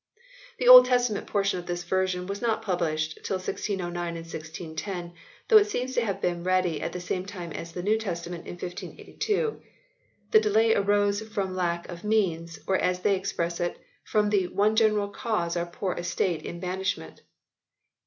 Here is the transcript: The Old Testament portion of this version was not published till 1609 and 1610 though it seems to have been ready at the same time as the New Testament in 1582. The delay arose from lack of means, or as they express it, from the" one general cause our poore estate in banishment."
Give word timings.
The 0.57 0.67
Old 0.67 0.87
Testament 0.87 1.27
portion 1.27 1.59
of 1.59 1.67
this 1.67 1.83
version 1.83 2.25
was 2.25 2.41
not 2.41 2.63
published 2.63 3.19
till 3.23 3.35
1609 3.37 4.07
and 4.07 4.17
1610 4.25 5.13
though 5.47 5.59
it 5.59 5.67
seems 5.69 5.93
to 5.93 6.01
have 6.03 6.19
been 6.19 6.43
ready 6.43 6.81
at 6.81 6.91
the 6.91 6.99
same 6.99 7.23
time 7.23 7.51
as 7.51 7.71
the 7.73 7.83
New 7.83 7.99
Testament 7.99 8.47
in 8.47 8.53
1582. 8.53 9.61
The 10.31 10.39
delay 10.39 10.73
arose 10.73 11.21
from 11.21 11.55
lack 11.55 11.87
of 11.87 12.03
means, 12.03 12.57
or 12.65 12.77
as 12.79 13.01
they 13.01 13.15
express 13.15 13.59
it, 13.59 13.77
from 14.03 14.31
the" 14.31 14.47
one 14.47 14.75
general 14.75 15.07
cause 15.09 15.55
our 15.55 15.67
poore 15.67 15.95
estate 15.95 16.41
in 16.41 16.59
banishment." 16.59 17.21